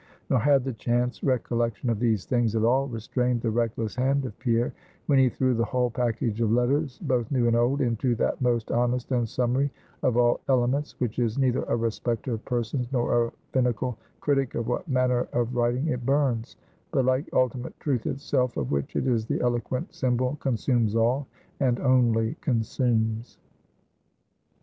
[0.31, 4.35] Nor had the chance recollection of these things at all restrained the reckless hand of
[4.39, 4.73] Pierre,
[5.05, 8.71] when he threw the whole package of letters, both new and old, into that most
[8.71, 9.69] honest and summary
[10.01, 14.67] of all elements, which is neither a respecter of persons, nor a finical critic of
[14.67, 16.55] what manner of writings it burns;
[16.89, 21.27] but like ultimate Truth itself, of which it is the eloquent symbol, consumes all,
[21.59, 23.37] and only consumes.